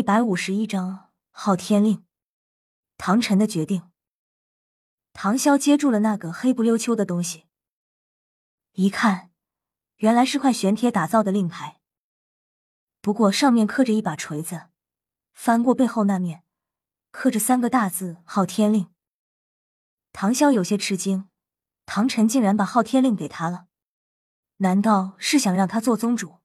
[0.00, 2.06] 一百五十一章昊天令。
[2.96, 3.90] 唐晨的决定。
[5.12, 7.44] 唐潇接住了那个黑不溜秋的东西，
[8.72, 9.30] 一看，
[9.96, 11.82] 原来是块玄铁打造的令牌。
[13.02, 14.70] 不过上面刻着一把锤子，
[15.34, 16.44] 翻过背后那面，
[17.10, 18.88] 刻着三个大字“昊天令”。
[20.14, 21.28] 唐潇有些吃惊，
[21.84, 23.66] 唐晨竟然把昊天令给他了，
[24.56, 26.39] 难道是想让他做宗主？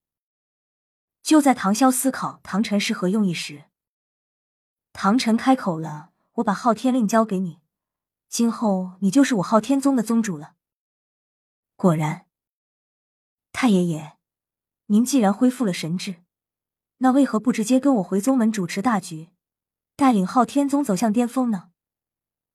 [1.26, 3.64] 就在唐潇思考唐晨是何用意时，
[4.94, 7.61] 唐晨开口了：“我把昊天令交给你，
[8.29, 10.54] 今后你就是我昊天宗的宗主了。”
[11.75, 12.28] 果然，
[13.51, 14.20] 太爷爷，
[14.86, 16.24] 您既然恢复了神智，
[16.98, 19.32] 那为何不直接跟我回宗门主持大局，
[19.96, 21.71] 带领昊天宗走向巅峰呢？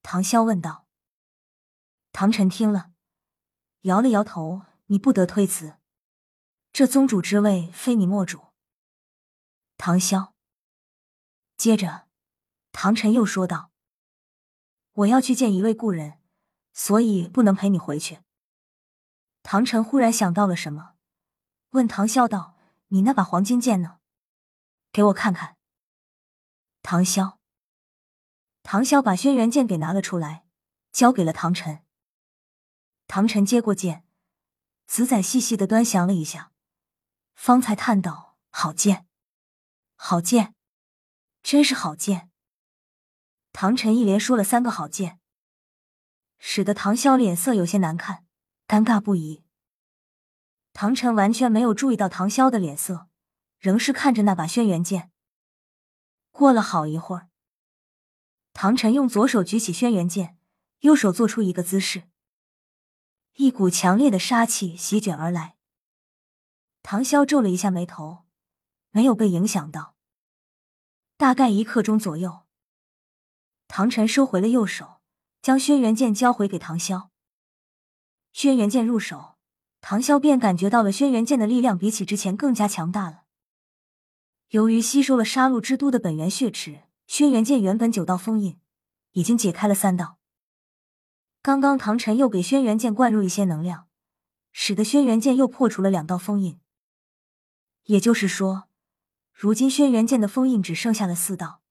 [0.01, 0.87] 唐潇问道。
[2.13, 2.93] 唐晨听了，
[3.81, 5.75] 摇了摇头：“你不得推辞，
[6.73, 8.43] 这宗主之位非你莫主。”
[9.83, 10.33] 唐潇。
[11.57, 12.07] 接着，
[12.71, 13.73] 唐晨又说道
[14.93, 16.21] ：“我要去见一位故人，
[16.75, 18.19] 所以不能陪你回去。”
[19.43, 20.97] 唐晨忽然想到了什么，
[21.71, 24.01] 问唐潇道：“你那把黄金剑呢？
[24.93, 25.57] 给我看看。”
[26.85, 27.39] 唐潇，
[28.63, 30.45] 唐潇把轩辕剑给拿了出来，
[30.93, 31.83] 交给了唐晨。
[33.07, 34.05] 唐晨接过剑，
[34.87, 36.53] 仔仔细细的端详了一下，
[37.35, 39.07] 方才叹道：“好剑。”
[40.03, 40.55] 好剑，
[41.43, 42.31] 真是好剑！
[43.53, 45.21] 唐晨一连说了三个好剑，
[46.39, 48.25] 使得唐潇脸色有些难看，
[48.67, 49.45] 尴尬不已。
[50.73, 53.09] 唐晨完全没有注意到唐潇的脸色，
[53.59, 55.13] 仍是看着那把轩辕剑。
[56.31, 57.29] 过了好一会儿，
[58.55, 60.39] 唐晨用左手举起轩辕剑，
[60.79, 62.05] 右手做出一个姿势，
[63.35, 65.57] 一股强烈的杀气席卷而来。
[66.83, 68.25] 唐潇皱了一下眉头。
[68.91, 69.95] 没有被影响到。
[71.17, 72.47] 大概一刻钟左右，
[73.69, 75.01] 唐晨收回了右手，
[75.43, 77.09] 将轩辕剑交回给唐潇。
[78.33, 79.37] 轩辕剑入手，
[79.83, 83.25] 唐潇便感觉到了轩辕剑的力量比起之前更加强大了。
[84.49, 88.59] 由于吸收了杀戮之都的本源血池，轩辕剑原本九道封印
[89.13, 90.19] 已经解开了三道。
[91.43, 93.89] 刚刚唐晨又给轩辕剑灌入一些能量，
[94.53, 96.59] 使得轩辕剑又破除了两道封印。
[97.85, 98.70] 也就是说。
[99.41, 101.63] 如今轩辕剑的封印只剩下了四道，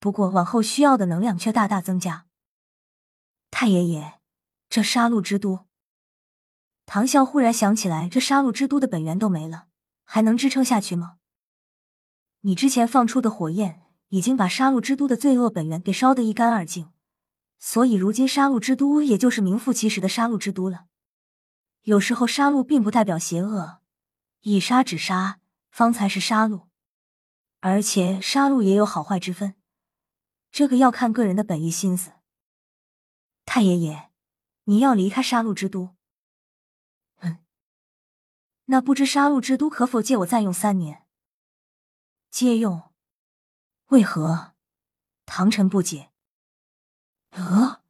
[0.00, 2.26] 不过往后需要的能量却大大增加。
[3.48, 4.14] 太爷爷，
[4.68, 5.68] 这杀戮之都……
[6.84, 9.68] 唐啸忽然想起来，这杀戮之都的本源都没了，
[10.02, 11.18] 还能支撑下去吗？
[12.40, 16.90] 你之前放出的火焰已经把杀戮之都的罪恶本源给烧得一干二净，
[17.60, 20.86] 所以如今杀戮之都也就是名副其实的杀戮之都了。
[21.82, 23.78] 有时候杀戮并不代表邪恶，
[24.40, 25.38] 以杀止杀。
[25.78, 26.66] 方才是杀戮，
[27.60, 29.54] 而且杀戮也有好坏之分，
[30.50, 32.14] 这个要看个人的本意心思。
[33.44, 34.10] 太爷爷，
[34.64, 35.94] 你要离开杀戮之都？
[37.18, 37.38] 嗯，
[38.64, 41.06] 那不知杀戮之都可否借我暂用三年？
[42.28, 42.92] 借用？
[43.90, 44.56] 为何？
[45.26, 46.10] 唐晨不解。
[47.30, 47.84] 呃，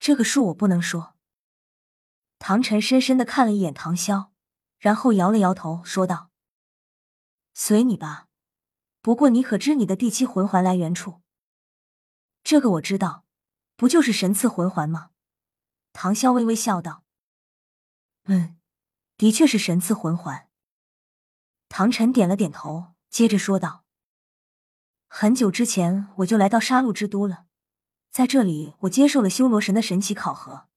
[0.00, 1.14] 这个数我不能说。
[2.40, 4.30] 唐晨深深的看了一眼唐潇，
[4.78, 6.32] 然后摇了摇头，说道。
[7.58, 8.28] 随你吧，
[9.00, 11.22] 不过你可知你的第七魂环来源处？
[12.44, 13.24] 这个我知道，
[13.76, 15.12] 不就是神赐魂环吗？
[15.94, 17.02] 唐潇微微笑道
[18.28, 18.60] ：“嗯，
[19.16, 20.50] 的确是神赐魂环。”
[21.70, 23.86] 唐晨点了点头，接着说道
[25.08, 27.46] ：“很久之前我就来到杀戮之都了，
[28.10, 30.68] 在这里我接受了修罗神的神奇考核，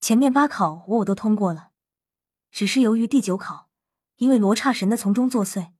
[0.00, 1.72] 前面八考我我都通过了，
[2.50, 3.67] 只是由于第九考。”
[4.18, 5.70] 因为罗刹神的从中作祟，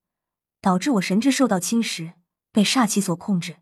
[0.61, 2.15] 导致我神智受到侵蚀，
[2.51, 3.59] 被煞气所控制。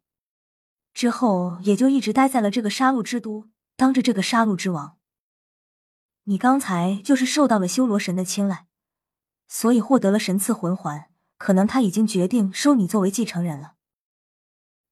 [0.95, 4.97] 之后也就一直待在了这个杀戮之都，当着这个杀戮之王。
[6.25, 8.67] 你刚才就是受到了修罗神的青睐，
[9.47, 11.11] 所以获得了神赐魂环。
[11.39, 13.75] 可能他已经决定收你作为继承人了。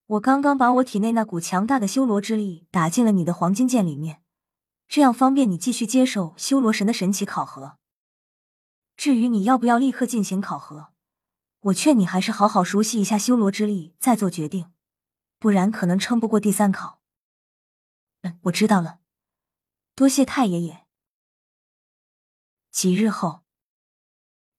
[0.06, 4.20] 我刚刚把我体内那股强大的修罗之力打进了你的黄金剑里面，
[4.87, 7.79] 这样方便你继续接受修罗神的神奇考核。
[8.96, 10.93] 至于你要不要立刻进行考核，
[11.61, 14.73] 我劝你还是好好熟悉一下修罗之力再做决定，
[15.38, 17.00] 不然可能撑不过第三考。
[18.23, 19.00] 嗯，我知道了，
[19.94, 20.87] 多谢太爷爷。
[22.70, 23.43] 几日后，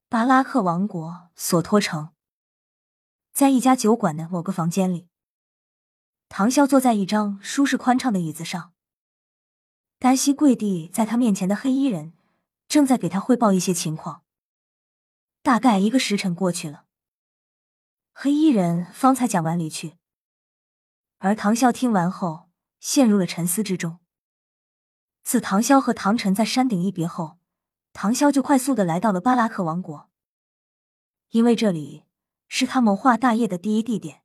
[0.08, 2.12] 巴拉克王国索托城，
[3.32, 5.08] 在一家酒馆的某个房间里，
[6.28, 8.74] 唐潇坐在一张舒适宽敞的椅子上，
[9.98, 12.12] 单膝跪地在他面前的黑衣人
[12.68, 14.24] 正在给他汇报一些情况。
[15.46, 16.86] 大概一个时辰过去了，
[18.12, 19.96] 黑衣人方才讲完离去，
[21.18, 22.50] 而唐啸听完后
[22.80, 24.00] 陷入了沉思之中。
[25.22, 27.38] 自唐潇和唐晨在山顶一别后，
[27.92, 30.10] 唐潇就快速的来到了巴拉克王国，
[31.28, 32.02] 因为这里
[32.48, 34.24] 是他谋划大业的第一地点。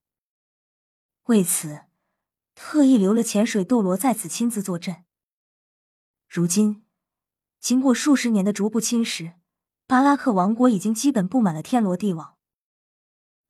[1.25, 1.81] 为此，
[2.55, 5.05] 特意留了潜水斗罗在此亲自坐镇。
[6.27, 6.83] 如今，
[7.59, 9.35] 经过数十年的逐步侵蚀，
[9.91, 12.35] 巴拉克王国已经基本布满了天罗地网。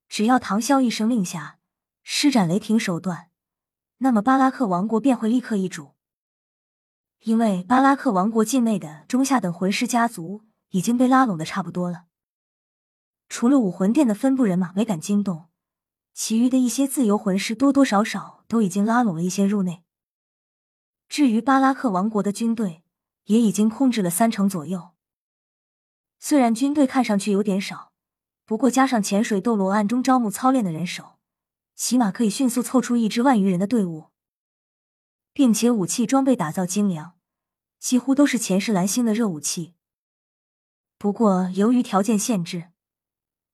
[0.09, 1.59] 只要唐萧一声令下，
[2.01, 3.29] 施展雷霆手段，
[3.99, 5.93] 那么巴拉克王国便会立刻易主。
[7.19, 12.05] 因为巴拉克王国境内的中下等魂师家族已经被拉拢的差不多了，
[13.29, 15.49] 除了武魂殿的分部人马没敢惊动。
[16.15, 19.83] 其余的一些自由魂师多多少少都已经拉拢了一些入内。
[21.07, 22.83] 至于巴拉克王国的军队，
[23.25, 24.90] 也已经控制了三成左右。
[26.23, 27.91] 虽然军队看上去有点少，
[28.45, 31.17] 不过加上潜水斗罗暗中招募操练的人手，
[31.75, 34.11] 起码可以迅速凑出一支万余人的队伍，
[35.33, 37.17] 并且武器装备打造精良，
[37.79, 39.73] 几乎都是前世蓝星的热武器。
[40.99, 42.67] 不过由于条件限制。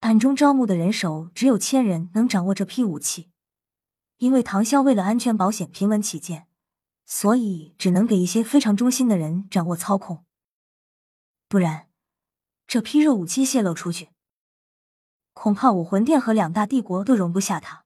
[0.02, 3.32] 暗中招募的人手只有千人能掌握这批武器，
[4.18, 6.48] 因为唐潇为了安全保险、平稳起见，
[7.04, 10.24] 所以只能给一些非常忠心的人掌握操控。
[11.50, 11.87] 不然，
[12.68, 14.10] 这批热武器泄露出去，
[15.32, 17.86] 恐怕武魂殿和两大帝国都容不下他。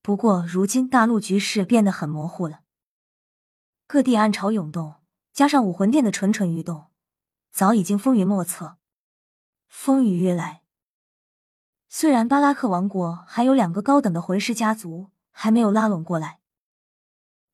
[0.00, 2.60] 不过，如今大陆局势变得很模糊了，
[3.86, 4.94] 各地暗潮涌动，
[5.34, 6.86] 加上武魂殿的蠢蠢欲动，
[7.52, 8.78] 早已经风云莫测。
[9.68, 10.62] 风雨欲来。
[11.90, 16.40] 虽然巴拉克王国还有两个高等的魂师家族还没有拉拢过来，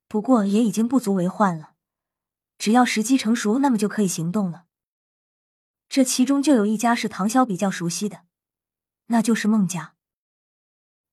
[0.06, 1.72] 不过也已经不足为患了。
[2.56, 4.65] 只要时机成熟，那么就可以行动了。
[5.96, 8.26] 这其中就有一家是唐潇比较熟悉的，
[9.06, 9.94] 那就是孟家。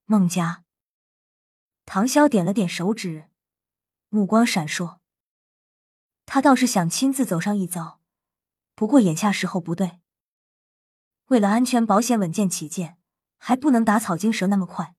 [0.03, 0.65] 孟家，
[1.85, 3.29] 唐潇点了点手指，
[4.09, 4.97] 目光闪烁。
[6.25, 8.01] 他倒是想亲自走上一遭，
[8.75, 10.01] 不过眼下时候不对。
[11.27, 12.97] 为了安全保险、稳健起见。
[13.37, 14.95] 还不能打草惊蛇那么快，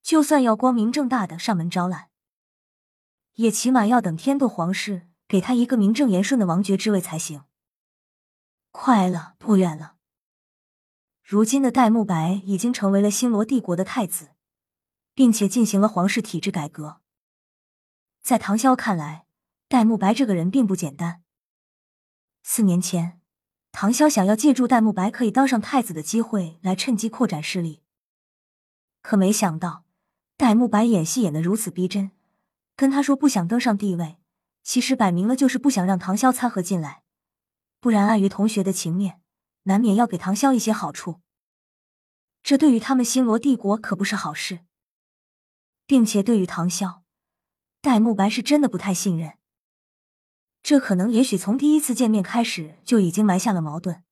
[0.00, 2.10] 就算要光明正大的上门招揽，
[3.34, 7.42] 也起码要等天斗皇室给他一个名正言顺的王爵之位才行。
[8.70, 9.96] 快了，不远了。
[11.22, 14.30] 如今的戴沐白已经成为了星罗帝国的太子，
[15.14, 17.00] 并且进行了皇室体制改革。
[18.22, 19.26] 在唐潇看来，
[19.68, 21.22] 戴沐白这个人并不简单。
[22.42, 23.16] 四年前。
[23.72, 27.84] 唐潇想要借助戴沐白可以当上太子的机会来趁机扩展势力，
[29.00, 29.84] 可没想到
[30.36, 32.10] 戴沐白演戏演得如此逼真，
[32.74, 34.16] 跟他说不想登上帝位，
[34.64, 37.04] 其实摆明了就是不想让唐潇掺和进来，
[37.80, 39.20] 不然碍于同学的情面，
[39.62, 41.20] 难免要给唐潇一些好处。
[42.42, 44.60] 这对于他们星罗帝国可不是好事，
[45.86, 47.00] 并且对于唐潇，
[47.80, 49.38] 戴沐白是真的不太信任。
[50.62, 54.04] 这可能也许从第一次见面开始就已经埋下了矛盾，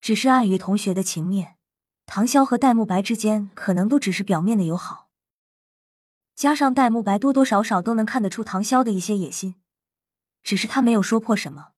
[0.00, 1.56] 只是碍于同学的情面，
[2.06, 5.08] 唐潇和戴沐白之间可能都只是表面的友好。
[6.34, 9.56] 加上戴沐白多多少少都能看得出唐潇的一些野心，
[10.42, 11.72] 只是他没有说破什么，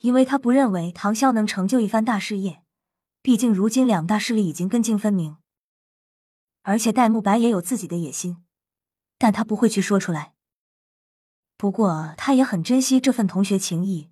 [0.00, 2.62] 因为他不认为唐潇能成就一番大事业。
[3.22, 5.36] 毕竟如今两大势力已经根茎分明，
[6.62, 8.42] 而且戴沐白也有自己的野心，
[9.18, 10.32] 但他不会去说出来。
[11.58, 14.10] 不过，他也很珍惜这份同学情谊，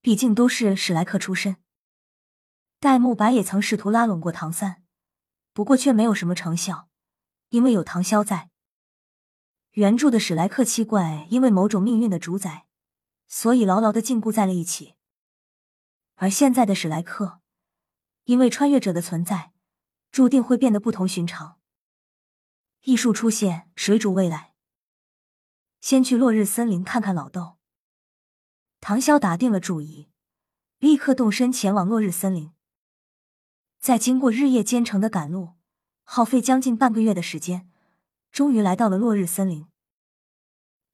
[0.00, 1.58] 毕竟都是史莱克出身。
[2.80, 4.82] 戴沐白也曾试图拉拢过唐三，
[5.52, 6.88] 不过却没有什么成效，
[7.50, 8.50] 因为有唐潇在。
[9.74, 12.66] 原著的史莱克七怪因为某种命运的主宰，
[13.28, 14.96] 所以牢牢的禁锢在了一起。
[16.20, 17.40] 而现在的史莱克，
[18.24, 19.52] 因为穿越者的存在，
[20.10, 21.60] 注定会变得不同寻常。
[22.82, 24.54] 艺术出现，水煮未来。
[25.80, 27.58] 先去落日森林看看老豆。
[28.80, 30.08] 唐潇打定了主意，
[30.78, 32.52] 立刻动身前往落日森林。
[33.78, 35.54] 在经过日夜兼程的赶路，
[36.02, 37.70] 耗费将近半个月的时间，
[38.32, 39.68] 终于来到了落日森林。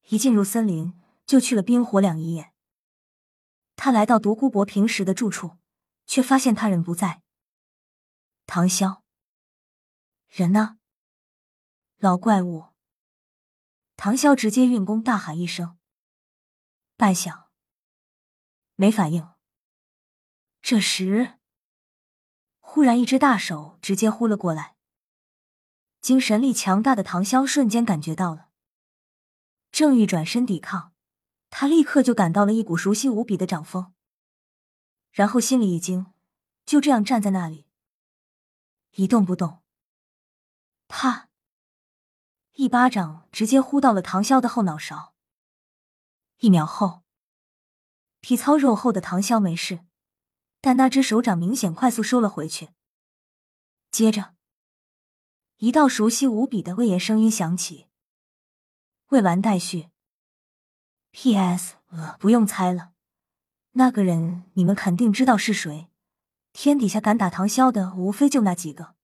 [0.08, 0.92] 一进入森林，
[1.24, 2.53] 就去了冰火两仪眼。
[3.76, 5.58] 他来到独孤博平时的住处，
[6.06, 7.22] 却发现他人不在。
[8.46, 9.02] 唐潇，
[10.28, 10.78] 人呢？
[11.98, 12.68] 老怪物。
[13.96, 15.78] 唐潇直接运功，大喊一声
[16.96, 17.48] ：“半响，
[18.74, 19.28] 没反应。”
[20.62, 21.38] 这时，
[22.58, 24.76] 忽然一只大手直接呼了过来。
[26.00, 28.50] 精神力强大的唐潇瞬间感觉到了，
[29.70, 30.93] 正欲转身抵抗，
[31.56, 33.94] 他立刻就感到了一股熟悉无比的掌风，
[35.12, 36.12] 然后心里一惊，
[36.66, 37.68] 就这样站在那里。
[38.96, 39.62] 一动不动。
[40.88, 41.28] 啪！
[42.54, 45.14] 一巴掌直接呼到了唐潇的后脑勺。
[46.38, 47.04] 一秒后，
[48.20, 49.84] 体操肉厚的唐潇没事，
[50.60, 52.70] 但那只手掌明显快速收了回去。
[53.92, 54.34] 接着，
[55.58, 57.86] 一道熟悉无比的威严声音响起
[59.10, 59.90] ：“未完待续。
[61.16, 61.74] ”P.S.
[61.90, 62.90] 呃，不用猜了，
[63.74, 65.86] 那个人你们肯定知道是谁。
[66.52, 68.96] 天底下敢打唐潇的，无非就那几个。